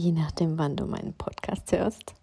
[0.00, 2.14] je nachdem, wann du meinen Podcast hörst.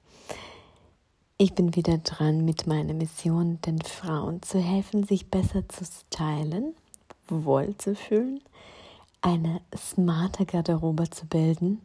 [1.37, 6.73] Ich bin wieder dran mit meiner Mission, den Frauen zu helfen, sich besser zu stylen,
[7.27, 8.41] wohl zu fühlen,
[9.21, 11.79] eine smarte Garderobe zu bilden,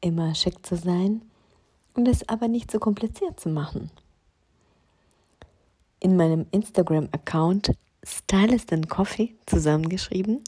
[0.00, 1.20] immer schick zu sein
[1.94, 3.90] und es aber nicht so kompliziert zu machen.
[6.00, 7.72] In meinem Instagram-Account
[8.02, 10.42] Stylist and Coffee zusammengeschrieben,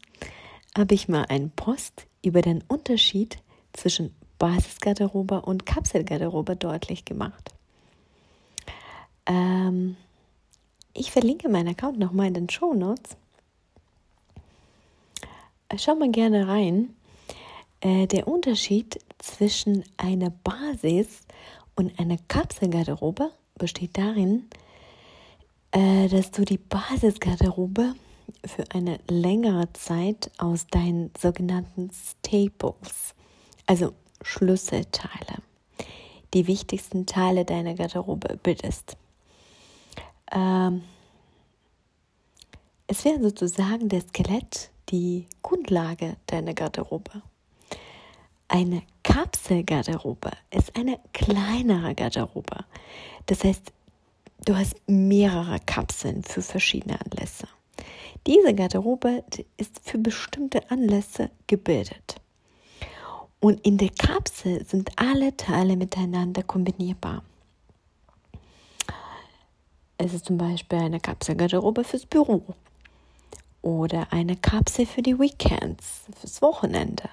[0.78, 3.38] habe ich mal einen Post über den Unterschied
[3.72, 7.54] zwischen Basisgarderobe und Kapselgarderobe deutlich gemacht.
[9.26, 9.96] Ähm,
[10.94, 13.16] ich verlinke meinen Account nochmal in den Show Notes.
[15.76, 16.96] Schau mal gerne rein.
[17.80, 21.20] Äh, der Unterschied zwischen einer Basis
[21.76, 24.48] und einer Kapselgarderobe besteht darin,
[25.70, 27.94] äh, dass du die Basisgarderobe
[28.46, 33.14] für eine längere Zeit aus deinen sogenannten Staples,
[33.66, 35.38] also Schlüsselteile,
[36.34, 38.96] die wichtigsten Teile deiner Garderobe bildest.
[40.32, 40.82] Ähm,
[42.86, 47.22] es wäre sozusagen der Skelett, die Grundlage deiner Garderobe.
[48.48, 52.64] Eine Kapselgarderobe ist eine kleinere Garderobe.
[53.26, 53.72] Das heißt,
[54.44, 57.46] du hast mehrere Kapseln für verschiedene Anlässe.
[58.26, 59.24] Diese Garderobe
[59.56, 62.20] ist für bestimmte Anlässe gebildet.
[63.40, 67.22] Und in der Kapsel sind alle Teile miteinander kombinierbar.
[69.96, 72.42] Es ist zum Beispiel eine Kapselgarderobe fürs Büro
[73.62, 77.08] oder eine Kapsel für die Weekends, fürs Wochenende.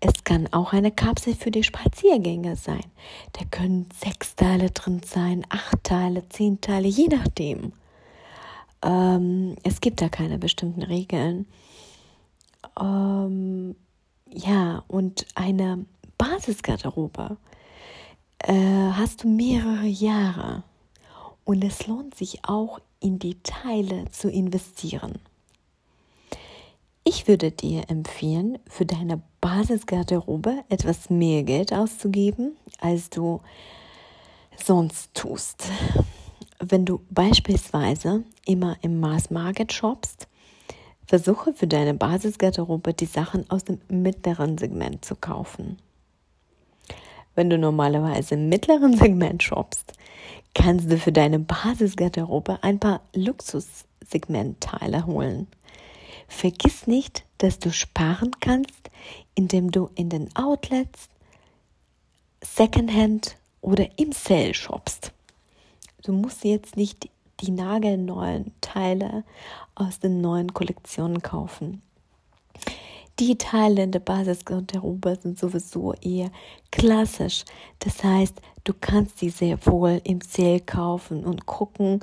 [0.00, 2.84] Es kann auch eine Kapsel für die Spaziergänge sein.
[3.32, 7.72] Da können sechs Teile drin sein, acht Teile, zehn Teile, je nachdem.
[8.82, 11.46] Ähm, es gibt da keine bestimmten Regeln.
[12.78, 13.74] Ähm,
[14.30, 15.86] ja, und eine
[16.18, 17.36] Basisgarderobe
[18.38, 20.62] äh, hast du mehrere Jahre.
[21.44, 25.20] Und es lohnt sich auch in die Teile zu investieren.
[27.04, 33.40] Ich würde dir empfehlen, für deine Basisgarderobe etwas mehr Geld auszugeben, als du
[34.56, 35.68] sonst tust.
[36.58, 40.26] Wenn du beispielsweise immer im Mass Market shoppst,
[41.06, 45.78] versuche für deine Basisgarderobe die Sachen aus dem mittleren Segment zu kaufen.
[47.34, 49.92] Wenn du normalerweise im mittleren Segment shoppst,
[50.54, 55.46] kannst du für deine Basisgarderobe ein paar Luxussegmentteile holen.
[56.28, 58.90] Vergiss nicht, dass du sparen kannst,
[59.34, 61.08] indem du in den Outlets,
[62.42, 65.12] Secondhand oder im Sale shoppst.
[66.02, 67.08] Du musst jetzt nicht
[67.40, 69.24] die nagelneuen Teile
[69.74, 71.82] aus den neuen Kollektionen kaufen.
[73.18, 76.30] Die Teile in der Basisgarderobe sind sowieso eher
[76.70, 77.44] klassisch.
[77.78, 82.00] Das heißt, du kannst sie sehr wohl im Sale kaufen und gucken,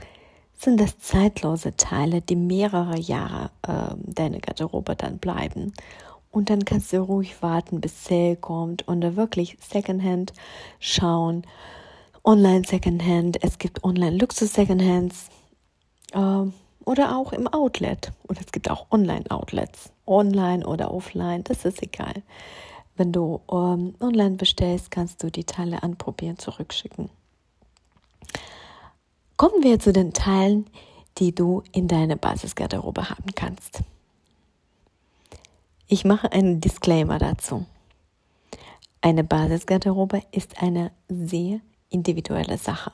[0.57, 5.73] sind das zeitlose Teile, die mehrere Jahre äh, deine Garderobe dann bleiben.
[6.31, 10.33] Und dann kannst du ruhig warten, bis Sale kommt und da wirklich Secondhand
[10.79, 11.45] schauen
[12.25, 15.27] Online Secondhand, es gibt Online Luxus Secondhands
[16.13, 16.45] äh,
[16.85, 18.13] oder auch im Outlet.
[18.27, 22.23] Und es gibt auch Online Outlets, online oder offline, das ist egal.
[22.95, 27.09] Wenn du ähm, online bestellst, kannst du die Teile anprobieren, zurückschicken.
[29.35, 30.67] Kommen wir zu den Teilen,
[31.17, 33.81] die du in deiner Basisgarderobe haben kannst.
[35.87, 37.65] Ich mache einen Disclaimer dazu.
[39.01, 41.59] Eine Basisgarderobe ist eine sehr
[41.93, 42.91] individuelle Sache.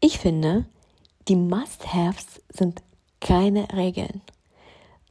[0.00, 0.64] Ich finde,
[1.28, 2.82] die Must-Haves sind
[3.20, 4.20] keine Regeln,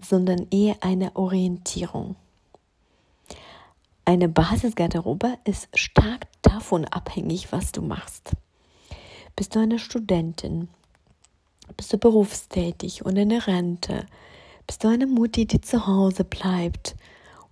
[0.02, 2.16] sondern eher eine Orientierung.
[4.06, 8.32] Eine Basisgarderobe ist stark davon abhängig, was du machst.
[9.36, 10.68] Bist du eine Studentin?
[11.78, 14.08] Bist du berufstätig und in der Rente?
[14.66, 16.96] Bist du eine Mutti, die zu Hause bleibt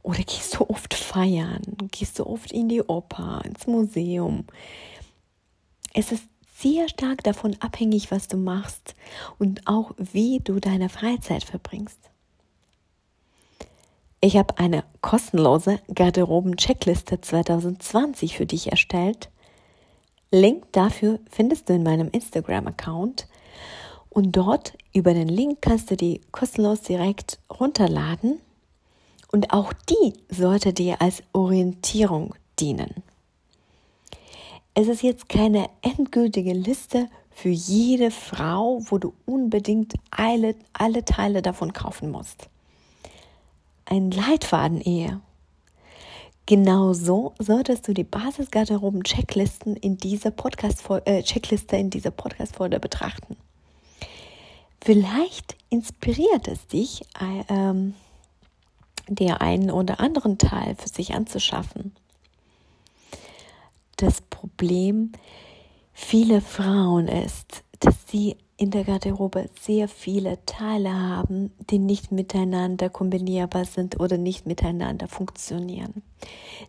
[0.08, 1.62] oder gehst du oft feiern?
[1.92, 4.46] Gehst du oft in die Oper, ins Museum?
[5.94, 6.24] Es ist
[6.56, 8.96] sehr stark davon abhängig, was du machst
[9.38, 12.00] und auch wie du deine Freizeit verbringst.
[14.22, 19.30] Ich habe eine kostenlose Garderoben-Checkliste 2020 für dich erstellt.
[20.32, 23.28] Link dafür findest du in meinem Instagram-Account.
[24.10, 28.40] Und dort über den Link kannst du die kostenlos direkt runterladen.
[29.32, 33.04] Und auch die sollte dir als Orientierung dienen.
[34.74, 41.42] Es ist jetzt keine endgültige Liste für jede Frau, wo du unbedingt alle, alle Teile
[41.42, 42.50] davon kaufen musst.
[43.86, 45.22] Ein Leitfaden eher.
[46.46, 51.24] Genauso solltest du die Basisgarderoben-Checklisten in dieser Podcast äh,
[51.72, 53.36] in dieser Podcast-Folge betrachten.
[54.82, 57.96] Vielleicht inspiriert es dich, äh, ähm,
[59.08, 61.96] dir einen oder anderen Teil für sich anzuschaffen.
[63.98, 65.12] Das Problem
[65.94, 72.90] vieler Frauen ist, dass sie in der Garderobe sehr viele Teile haben, die nicht miteinander
[72.90, 76.02] kombinierbar sind oder nicht miteinander funktionieren.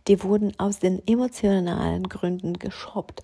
[0.07, 3.23] Die wurden aus den emotionalen Gründen geshoppt,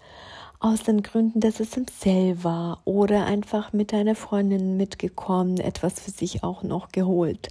[0.61, 6.01] aus den Gründen, dass es im Sale war oder einfach mit einer Freundin mitgekommen, etwas
[6.01, 7.49] für sich auch noch geholt.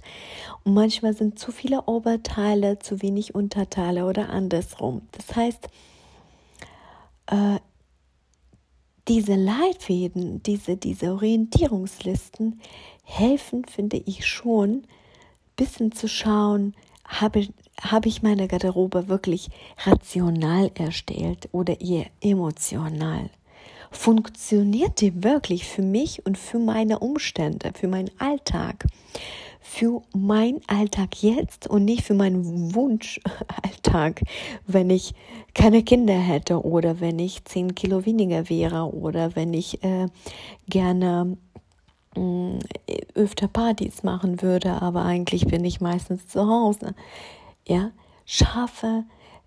[0.64, 5.02] Und manchmal sind zu viele Oberteile, zu wenig Unterteile oder andersrum.
[5.12, 5.68] Das heißt,
[7.26, 7.58] äh,
[9.08, 12.60] diese Leitfäden, diese, diese Orientierungslisten
[13.04, 14.86] helfen, finde ich schon, ein
[15.56, 16.74] bisschen zu schauen,
[17.06, 17.46] habe,
[17.80, 19.48] habe ich meine Garderobe wirklich
[19.84, 23.30] rational erstellt oder eher emotional?
[23.90, 28.84] Funktioniert die wirklich für mich und für meine Umstände, für meinen Alltag?
[29.66, 34.20] für mein Alltag jetzt und nicht für meinen Wunschalltag,
[34.66, 35.14] wenn ich
[35.54, 40.06] keine Kinder hätte oder wenn ich zehn Kilo weniger wäre oder wenn ich äh,
[40.68, 41.38] gerne
[42.14, 42.58] äh,
[43.14, 46.94] öfter Partys machen würde, aber eigentlich bin ich meistens zu Hause.
[47.66, 47.90] Ja,
[48.26, 49.04] schaffe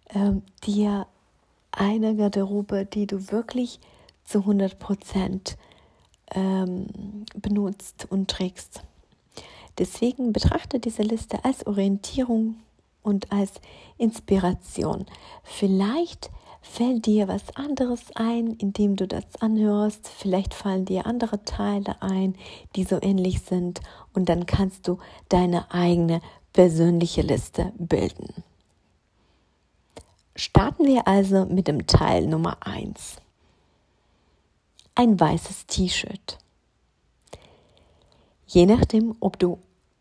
[0.10, 0.32] äh,
[0.66, 1.08] dir
[1.72, 3.80] eine Garderobe, die du wirklich
[4.24, 5.58] zu 100 Prozent
[6.34, 8.82] ähm, benutzt und trägst.
[9.78, 12.56] Deswegen betrachte diese Liste als Orientierung
[13.04, 13.54] und als
[13.98, 15.06] Inspiration.
[15.44, 16.32] Vielleicht
[16.62, 20.08] fällt dir was anderes ein, indem du das anhörst.
[20.10, 22.36] Vielleicht fallen dir andere Teile ein,
[22.76, 23.82] die so ähnlich sind.
[24.14, 24.98] Und dann kannst du
[25.30, 26.22] deine eigene
[26.58, 28.34] persönliche Liste bilden.
[30.36, 33.18] Starten wir also mit dem Teil Nummer 1.
[34.96, 36.40] Ein weißes T-Shirt.
[38.48, 39.60] Je nachdem, ob du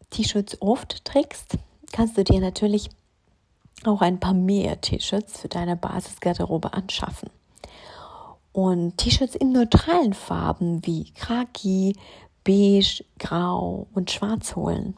[0.08, 1.58] T-Shirts oft trägst,
[1.92, 2.88] kannst du dir natürlich
[3.84, 7.28] auch ein paar mehr T-Shirts für deine Basisgarderobe anschaffen.
[8.52, 11.96] Und T-Shirts in neutralen Farben wie Khaki,
[12.44, 14.96] Beige, Grau und Schwarz holen.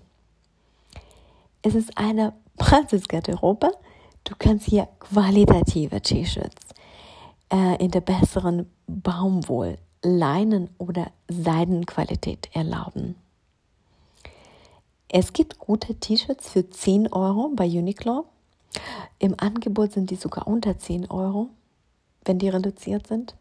[1.63, 3.73] Es ist eine Basisgarderobe.
[4.25, 6.75] Du kannst hier qualitative T-Shirts
[7.53, 13.17] äh, in der besseren Baumwoll, Leinen oder Seidenqualität erlauben.
[15.09, 18.27] Es gibt gute T-Shirts für 10 Euro bei Uniqlo.
[19.19, 21.49] Im Angebot sind die sogar unter 10 Euro,
[22.25, 23.35] wenn die reduziert sind.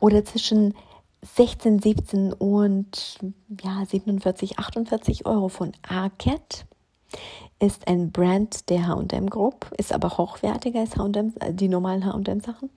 [0.00, 0.74] Oder zwischen
[1.22, 3.18] 16, 17 und
[3.62, 6.66] ja, 47, 48 Euro von Arket.
[7.58, 12.70] Ist ein Brand der H&M Group, ist aber hochwertiger als H&M, die normalen H&M Sachen.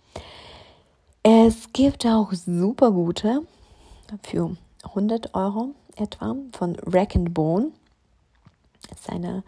[1.24, 3.42] Es gibt auch super gute
[4.24, 7.72] für 100 Euro etwa von Rack and Bone.
[8.90, 9.44] Das ist eine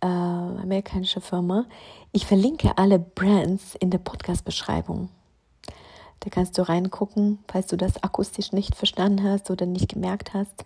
[0.00, 1.66] äh, amerikanische Firma.
[2.12, 5.10] Ich verlinke alle Brands in der Podcast-Beschreibung.
[6.20, 10.64] Da kannst du reingucken, falls du das akustisch nicht verstanden hast oder nicht gemerkt hast.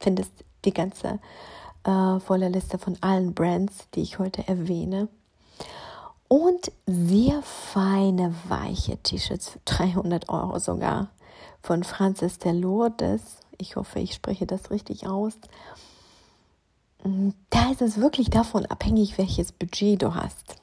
[0.00, 0.32] Findest
[0.64, 1.20] die ganze
[1.86, 5.08] äh, volle Liste von allen Brands, die ich heute erwähne.
[6.28, 11.08] Und sehr feine, weiche T-Shirts für 300 Euro sogar
[11.62, 13.38] von Francis de Lourdes.
[13.58, 15.34] Ich hoffe, ich spreche das richtig aus.
[17.50, 20.56] Da ist es wirklich davon abhängig, welches Budget du hast.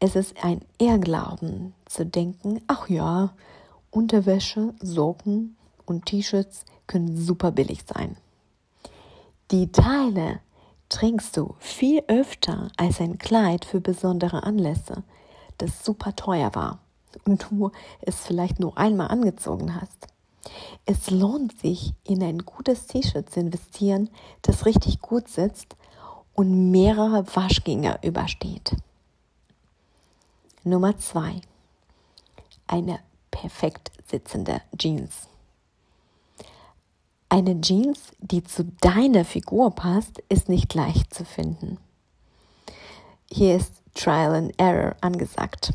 [0.00, 3.34] Es ist ein Irrglauben zu denken, ach ja,
[3.90, 8.16] Unterwäsche, Socken und T-Shirts können super billig sein.
[9.50, 10.40] Die Teile
[10.90, 15.04] trägst du viel öfter als ein Kleid für besondere Anlässe,
[15.56, 16.80] das super teuer war
[17.24, 17.70] und du
[18.02, 20.08] es vielleicht nur einmal angezogen hast.
[20.84, 24.10] Es lohnt sich, in ein gutes T-Shirt zu investieren,
[24.42, 25.76] das richtig gut sitzt
[26.34, 28.76] und mehrere Waschgänge übersteht.
[30.62, 31.40] Nummer zwei:
[32.66, 33.00] Eine
[33.30, 35.28] perfekt sitzende Jeans.
[37.30, 41.78] Eine Jeans, die zu deiner Figur passt, ist nicht leicht zu finden.
[43.30, 45.74] Hier ist Trial and Error angesagt.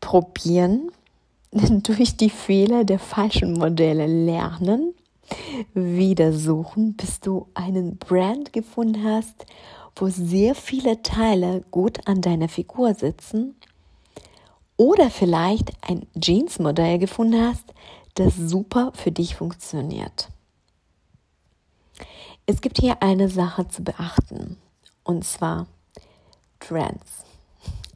[0.00, 0.90] Probieren,
[1.52, 4.92] durch die Fehler der falschen Modelle lernen,
[5.74, 9.46] wieder suchen, bis du einen Brand gefunden hast,
[9.94, 13.54] wo sehr viele Teile gut an deiner Figur sitzen.
[14.76, 17.72] Oder vielleicht ein Jeans-Modell gefunden hast,
[18.16, 20.28] das super für dich funktioniert.
[22.46, 24.56] Es gibt hier eine Sache zu beachten,
[25.04, 25.66] und zwar
[26.60, 27.24] Trends.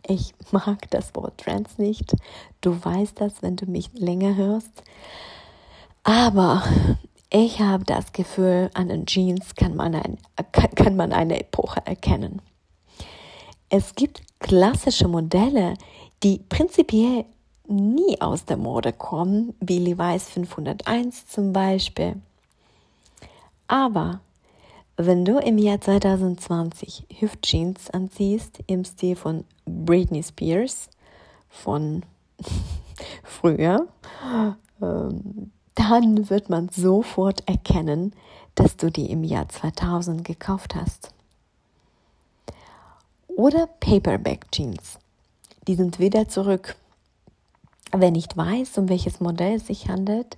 [0.07, 2.15] Ich mag das Wort Trends nicht.
[2.61, 4.83] Du weißt das, wenn du mich länger hörst.
[6.03, 6.65] Aber
[7.31, 10.19] ich habe das Gefühl, an den Jeans kann man, ein,
[10.75, 12.43] kann man eine Epoche erkennen.
[13.69, 15.75] Es gibt klassische Modelle,
[16.25, 17.25] die prinzipiell
[17.71, 22.17] nie aus der Mode kommen, wie Levi's 501 zum Beispiel.
[23.69, 24.21] Aber
[24.97, 30.91] wenn du im Jahr 2020 Hüftjeans anziehst im Stil von Britney Spears
[31.49, 32.03] von
[33.25, 33.87] früher,
[34.83, 38.13] ähm, dann wird man sofort erkennen,
[38.55, 41.13] dass du die im Jahr 2000 gekauft hast.
[43.29, 44.99] Oder Paperback Jeans.
[45.67, 46.77] Die sind wieder zurück.
[47.93, 50.37] Wer nicht weiß, um welches Modell es sich handelt,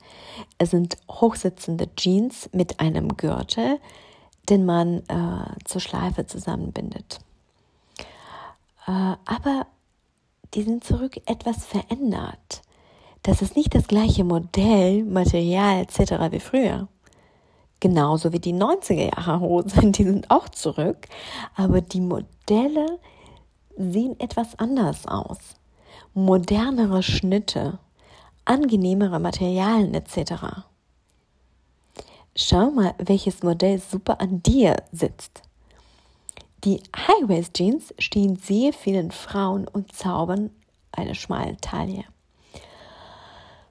[0.58, 3.78] es sind hochsitzende Jeans mit einem Gürtel,
[4.48, 7.20] den man äh, zur Schleife zusammenbindet.
[8.86, 9.66] Äh, aber
[10.54, 12.62] die sind zurück etwas verändert.
[13.22, 16.32] Das ist nicht das gleiche Modell, Material etc.
[16.32, 16.88] wie früher.
[17.80, 21.06] Genauso wie die 90er Jahre Hosen, die sind auch zurück,
[21.54, 22.98] aber die Modelle
[23.76, 25.56] sehen etwas anders aus
[26.14, 27.78] modernere Schnitte,
[28.44, 30.64] angenehmere Materialien etc.
[32.34, 35.42] Schau mal, welches Modell super an dir sitzt.
[36.64, 40.50] Die High-Waist Jeans stehen sehr vielen Frauen und zaubern
[40.92, 42.04] eine schmale Taille.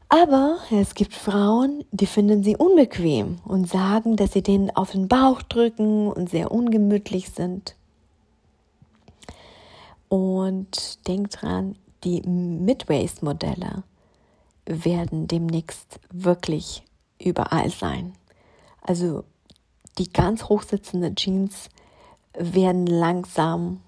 [0.10, 5.07] Aber es gibt Frauen, die finden sie unbequem und sagen, dass sie denen auf den
[5.07, 7.75] Bauch drücken und sehr ungemütlich sind.
[10.10, 13.84] Und denk dran, die Midwaist-Modelle
[14.65, 16.84] werden demnächst wirklich
[17.20, 18.13] überall sein.
[18.81, 19.24] Also
[19.98, 21.70] die ganz hochsitzenden Jeans
[22.34, 23.81] werden langsam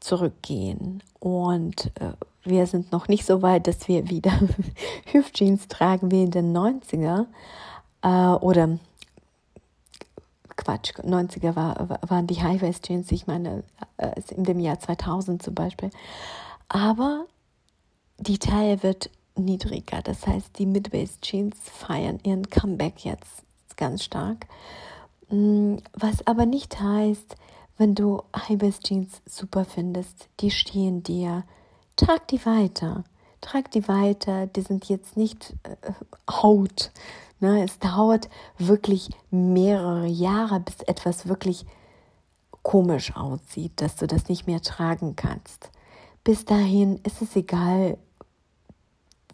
[0.00, 4.32] zurückgehen und äh, wir sind noch nicht so weit, dass wir wieder
[5.12, 7.26] Hüftjeans tragen wie in den 90er
[8.02, 8.08] äh,
[8.42, 8.78] oder
[10.56, 13.62] Quatsch, 90er war, waren die High-Waist-Jeans, ich meine
[13.96, 15.90] äh, in dem Jahr 2000 zum Beispiel.
[16.72, 17.26] Aber
[18.18, 20.02] die Taille wird niedriger.
[20.02, 23.42] Das heißt, die Midwaist Jeans feiern ihren Comeback jetzt
[23.76, 24.46] ganz stark.
[25.30, 27.34] Mm, was aber nicht heißt,
[27.76, 31.42] wenn du High-Waist Jeans super findest, die stehen dir,
[31.96, 33.02] trag die weiter.
[33.40, 35.74] Trag die weiter, die sind jetzt nicht äh,
[36.30, 36.92] Haut.
[37.40, 37.64] Ne?
[37.64, 41.66] Es dauert wirklich mehrere Jahre, bis etwas wirklich
[42.62, 45.70] komisch aussieht, dass du das nicht mehr tragen kannst
[46.24, 47.98] bis dahin ist es egal,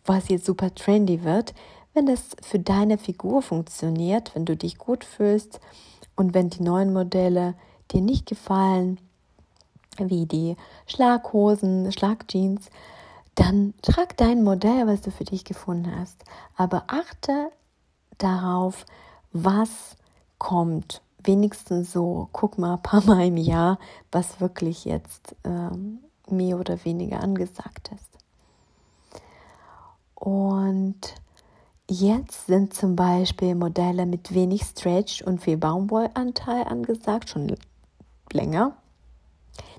[0.05, 1.55] was jetzt super trendy wird,
[1.95, 5.61] wenn das für deine Figur funktioniert, wenn du dich gut fühlst
[6.15, 7.55] und wenn die neuen Modelle
[7.91, 9.01] dir nicht gefallen,
[9.99, 12.69] wie die Schlaghosen, Schlagjeans,
[13.35, 16.25] dann trag dein Modell, was du für dich gefunden hast.
[16.57, 17.51] Aber achte
[18.19, 18.87] darauf,
[19.33, 19.97] was
[20.39, 21.03] kommt.
[21.23, 23.79] Wenigstens so, guck mal ein paar Mal im Jahr,
[24.13, 25.99] was wirklich jetzt ähm,
[26.31, 28.17] mehr oder weniger angesagt ist.
[30.15, 31.15] Und
[31.89, 37.55] jetzt sind zum Beispiel Modelle mit wenig Stretch und viel Baumwollanteil angesagt, schon
[38.33, 38.77] länger.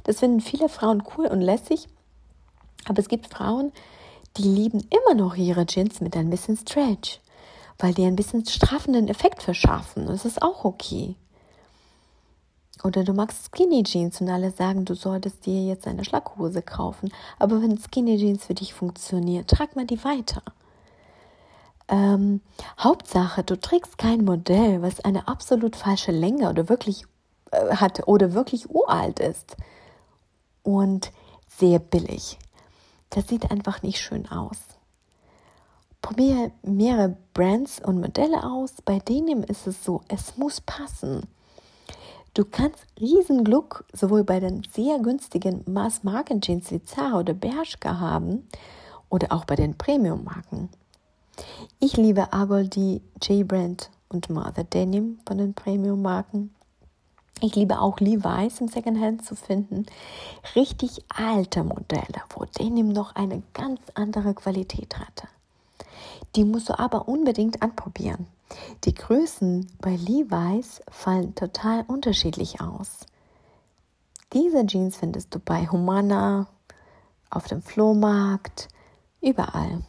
[0.04, 1.88] Das finden viele Frauen cool und lässig,
[2.88, 3.72] aber es gibt Frauen,
[4.38, 7.20] die lieben immer noch ihre Jeans mit ein bisschen Stretch,
[7.80, 10.06] weil die ein bisschen straffenden Effekt verschaffen.
[10.06, 11.16] Das ist auch okay.
[12.84, 17.12] Oder du magst Skinny Jeans und alle sagen, du solltest dir jetzt eine Schlaghose kaufen.
[17.40, 20.42] Aber wenn Skinny Jeans für dich funktioniert, trag mal die weiter.
[21.88, 22.42] Ähm,
[22.80, 27.06] Hauptsache, du trägst kein Modell, was eine absolut falsche Länge oder wirklich
[27.52, 29.56] äh, hat oder wirklich uralt ist
[30.64, 31.12] und
[31.48, 32.38] sehr billig.
[33.10, 34.58] Das sieht einfach nicht schön aus.
[36.02, 38.74] Probiere mehrere Brands und Modelle aus.
[38.84, 41.22] Bei denen ist es so, es muss passen.
[42.38, 48.48] Du kannst Riesenglück sowohl bei den sehr günstigen Mass-Marken-Jeans wie Zara oder Bershka haben
[49.10, 50.70] oder auch bei den Premium-Marken.
[51.80, 56.54] Ich liebe Agoldi, J-Brand und Mother Denim von den Premium-Marken.
[57.42, 59.88] Ich liebe auch Levi's im Secondhand zu finden.
[60.54, 65.28] Richtig alte Modelle, wo Denim noch eine ganz andere Qualität hatte.
[66.36, 68.28] Die musst du aber unbedingt anprobieren.
[68.84, 73.06] Die Größen bei Levi's fallen total unterschiedlich aus.
[74.34, 76.48] Diese Jeans findest du bei Humana,
[77.30, 78.68] auf dem Flohmarkt,
[79.22, 79.82] überall.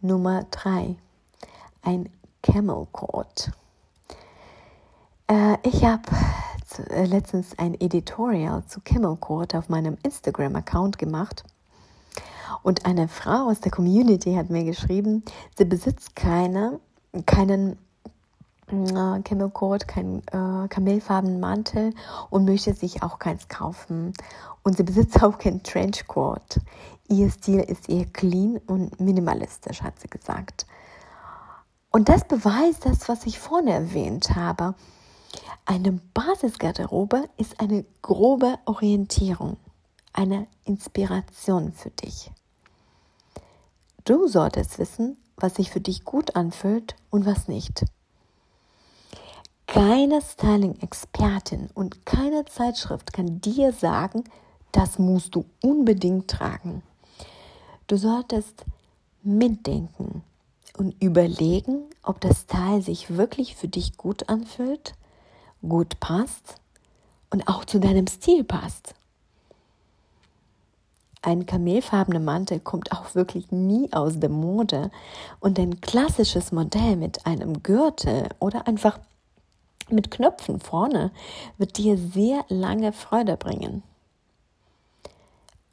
[0.00, 0.96] Nummer 3.
[1.82, 2.08] Ein
[2.42, 3.52] Camel Coat.
[5.28, 6.02] Äh, ich habe
[6.90, 11.44] äh, letztens ein Editorial zu Camel Coat auf meinem Instagram-Account gemacht.
[12.62, 15.24] Und eine Frau aus der Community hat mir geschrieben,
[15.56, 16.80] sie besitzt keine,
[17.26, 17.78] keinen
[18.68, 21.94] äh, Camel Coat, keinen äh, kamelfarbenen Mantel
[22.30, 24.12] und möchte sich auch keins kaufen.
[24.62, 26.60] Und sie besitzt auch keinen Trenchcoat.
[27.08, 30.66] Ihr Stil ist eher clean und minimalistisch, hat sie gesagt.
[31.90, 34.74] Und das beweist das, was ich vorne erwähnt habe.
[35.66, 39.56] Eine Basisgarderobe ist eine grobe Orientierung,
[40.12, 42.30] eine Inspiration für dich.
[44.04, 47.84] Du solltest wissen, was sich für dich gut anfühlt und was nicht.
[49.66, 54.24] Keine Styling-Expertin und keine Zeitschrift kann dir sagen,
[54.70, 56.82] das musst du unbedingt tragen.
[57.86, 58.64] Du solltest
[59.22, 60.22] mitdenken
[60.78, 64.94] und überlegen, ob das Style sich wirklich für dich gut anfühlt,
[65.60, 66.56] gut passt
[67.30, 68.94] und auch zu deinem Stil passt.
[71.24, 74.90] Ein kamelfarbener Mantel kommt auch wirklich nie aus der Mode
[75.38, 78.98] und ein klassisches Modell mit einem Gürtel oder einfach
[79.88, 81.12] mit Knöpfen vorne
[81.58, 83.84] wird dir sehr lange Freude bringen.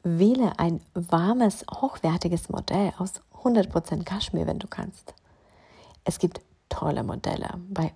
[0.04, 5.14] Wähle ein warmes, hochwertiges Modell aus 100% Kaschmir, wenn du kannst.
[6.04, 7.92] Es gibt tolle Modelle bei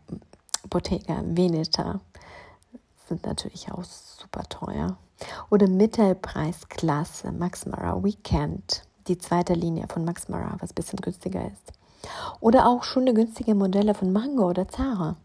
[0.69, 2.01] Bottega Veneta.
[3.09, 4.97] Sind natürlich auch super teuer.
[5.51, 11.47] Oder Mittelpreisklasse Max Mara Weekend, die zweite Linie von Max Mara, was ein bisschen günstiger
[11.47, 11.73] ist.
[12.41, 15.17] Oder auch schöne günstige Modelle von Mango oder Zara.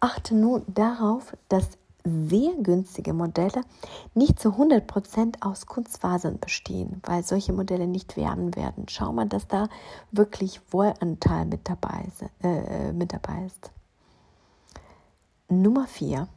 [0.00, 3.62] Achte nun darauf, dass sehr günstige Modelle
[4.14, 8.86] nicht zu 100% aus Kunstfasern bestehen, weil solche Modelle nicht werden werden.
[8.88, 9.68] Schau mal, dass da
[10.12, 12.06] wirklich Wollanteil mit dabei,
[12.42, 13.70] äh, mit dabei ist.
[15.48, 16.28] Nummer 4.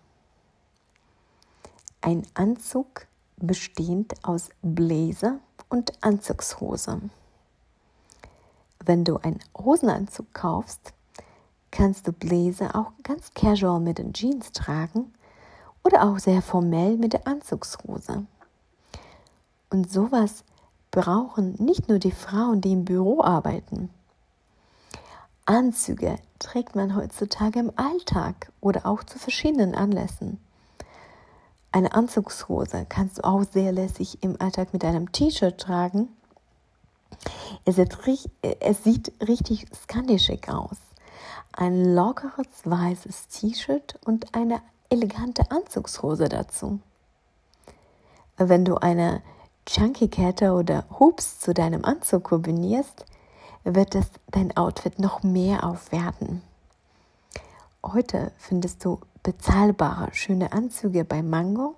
[2.07, 7.01] Ein Anzug bestehend aus Bläser und Anzugshose.
[8.85, 10.93] Wenn du einen Hosenanzug kaufst,
[11.69, 15.13] kannst du Bläser auch ganz casual mit den Jeans tragen
[15.83, 18.25] oder auch sehr formell mit der Anzugshose.
[19.69, 20.45] Und sowas
[20.91, 23.89] brauchen nicht nur die Frauen, die im Büro arbeiten.
[25.45, 30.39] Anzüge trägt man heutzutage im Alltag oder auch zu verschiedenen Anlässen.
[31.77, 36.09] Eine Anzugshose kannst du auch sehr lässig im Alltag mit einem T-Shirt tragen.
[37.65, 40.77] Es, es sieht richtig skandischisch aus.
[41.53, 44.59] Ein lockeres weißes T-Shirt und eine
[44.89, 46.79] elegante Anzugshose dazu.
[48.37, 49.21] Wenn du eine
[49.67, 53.05] Chunky Kette oder Hoops zu deinem Anzug kombinierst,
[53.63, 56.41] wird es dein Outfit noch mehr aufwerten.
[57.83, 61.75] Heute findest du bezahlbare, schöne Anzüge bei Mango.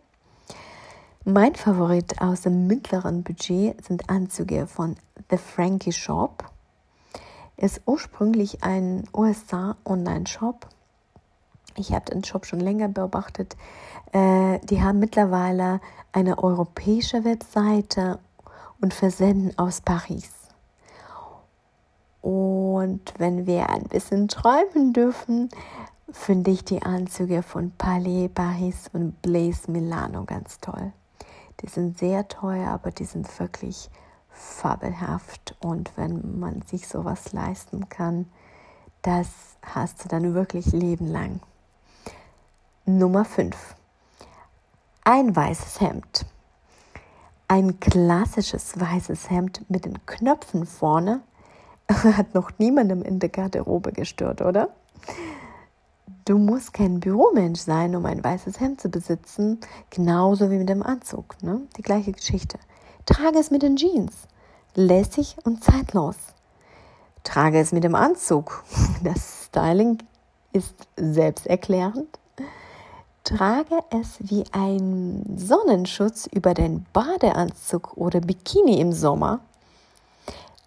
[1.25, 4.95] Mein Favorit aus dem mittleren Budget sind Anzüge von
[5.31, 6.43] The Frankie Shop.
[7.57, 10.67] Ist ursprünglich ein USA-Online-Shop
[11.79, 13.55] ich habe den Shop schon länger beobachtet.
[14.11, 15.79] Äh, die haben mittlerweile
[16.11, 18.19] eine europäische Webseite
[18.81, 20.29] und versenden aus Paris.
[22.21, 25.49] Und wenn wir ein bisschen träumen dürfen,
[26.11, 30.91] finde ich die Anzüge von Palais Paris und Blaze Milano ganz toll.
[31.61, 33.89] Die sind sehr teuer, aber die sind wirklich
[34.29, 35.55] fabelhaft.
[35.59, 38.27] Und wenn man sich sowas leisten kann,
[39.01, 39.27] das
[39.61, 41.41] hast du dann wirklich lebenlang.
[42.85, 43.75] Nummer 5.
[45.03, 46.25] Ein weißes Hemd.
[47.47, 51.21] Ein klassisches weißes Hemd mit den Knöpfen vorne
[51.91, 54.69] hat noch niemandem in der Garderobe gestört, oder?
[56.29, 59.57] Du musst kein Büromensch sein, um ein weißes Hemd zu besitzen,
[59.89, 61.35] genauso wie mit dem Anzug.
[61.41, 61.61] Ne?
[61.75, 62.59] Die gleiche Geschichte.
[63.07, 64.13] Trage es mit den Jeans,
[64.75, 66.17] lässig und zeitlos.
[67.23, 68.63] Trage es mit dem Anzug.
[69.03, 69.97] Das Styling
[70.53, 72.19] ist selbsterklärend
[73.23, 79.39] Trage es wie ein Sonnenschutz über den Badeanzug oder Bikini im Sommer.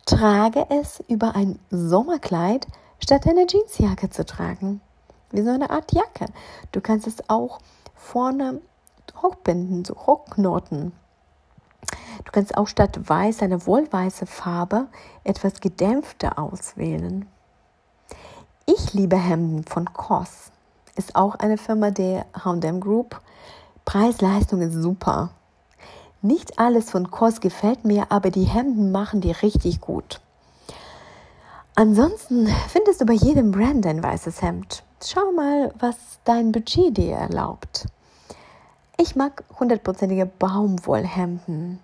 [0.06, 2.66] Trage es über ein Sommerkleid,
[2.98, 4.80] statt eine Jeansjacke zu tragen.
[5.32, 6.26] Wie so eine Art Jacke.
[6.70, 7.58] Du kannst es auch
[7.94, 8.60] vorne
[9.22, 10.92] hochbinden, so hochknoten.
[12.24, 14.86] Du kannst auch statt weiß eine wohlweiße Farbe
[15.24, 17.26] etwas gedämpfter auswählen.
[18.66, 20.52] Ich liebe Hemden von COS.
[20.94, 23.20] Ist auch eine Firma der H&M Group.
[23.84, 25.30] Preis-Leistung ist super.
[26.20, 30.20] Nicht alles von COS gefällt mir, aber die Hemden machen die richtig gut.
[31.74, 34.84] Ansonsten findest du bei jedem Brand ein weißes Hemd.
[35.04, 37.86] Schau mal, was dein Budget dir erlaubt.
[38.96, 41.80] Ich mag hundertprozentige Baumwollhemden,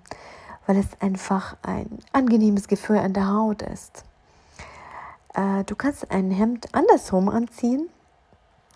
[0.67, 4.05] weil es einfach ein angenehmes Gefühl an der Haut ist.
[5.35, 7.89] Äh, du kannst ein Hemd andersrum anziehen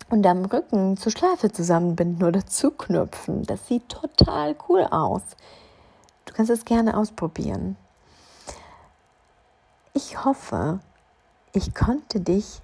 [0.09, 3.43] und am Rücken zur Schleife zusammenbinden oder zuknüpfen.
[3.43, 5.21] Das sieht total cool aus.
[6.25, 7.77] Du kannst es gerne ausprobieren.
[9.93, 10.79] Ich hoffe,
[11.53, 12.61] ich konnte dich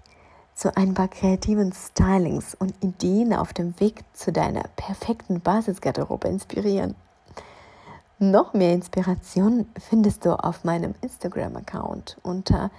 [0.59, 6.95] zu ein paar kreativen Stylings und Ideen auf dem Weg zu deiner perfekten Basisgarderobe inspirieren.
[8.17, 12.71] Noch mehr Inspiration findest du auf meinem Instagram-Account unter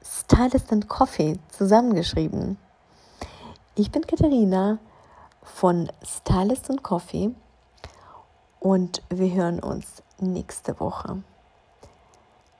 [0.00, 2.56] Stylist and Coffee zusammengeschrieben.
[3.74, 4.78] Ich bin Katharina
[5.42, 7.34] von Stylist and Coffee
[8.60, 11.20] und wir hören uns nächste Woche.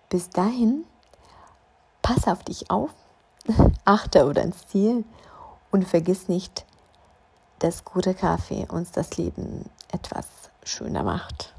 [0.08, 0.84] Bis dahin,
[2.02, 2.90] pass auf dich auf,
[3.84, 5.04] achte auf dein Ziel
[5.70, 6.64] und vergiss nicht,
[7.58, 10.26] dass guter Kaffee uns das Leben etwas
[10.64, 11.54] schöner macht.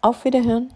[0.00, 0.72] Auf Wiederhören!